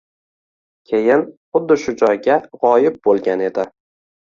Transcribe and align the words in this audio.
keyin 0.91 1.25
xuddi 1.57 1.77
shu 1.83 1.95
joyda 2.03 2.41
g 2.49 2.65
‘oyib 2.73 3.01
bo 3.07 3.17
‘Igan 3.23 3.47
edi. 3.53 3.71